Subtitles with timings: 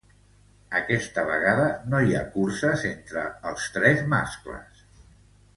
[0.79, 4.85] Aquesta vegada no hi ha curses entre els tres mascles.